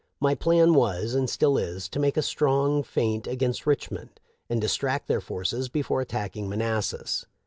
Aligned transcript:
My 0.19 0.33
plan 0.33 0.73
was, 0.73 1.13
and 1.13 1.29
still 1.29 1.59
is, 1.59 1.87
to 1.89 1.99
make 1.99 2.17
a 2.17 2.23
strong 2.23 2.81
feint 2.81 3.27
against 3.27 3.67
Richmond 3.67 4.19
and 4.49 4.59
distract 4.59 5.07
their 5.07 5.21
forces 5.21 5.69
before 5.69 6.01
attacking 6.01 6.49
Manassas. 6.49 7.27